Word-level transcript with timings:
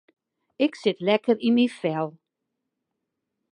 Ik 0.65 0.73
sit 0.81 0.97
lekker 1.07 1.37
yn 1.47 1.55
myn 1.55 1.73
fel. 1.79 2.07